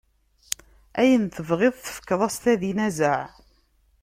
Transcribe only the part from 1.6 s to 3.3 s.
tefkeḍ-as, ad inazeɛ.